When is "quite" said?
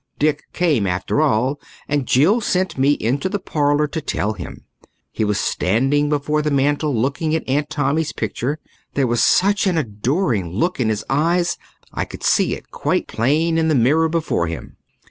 12.71-13.05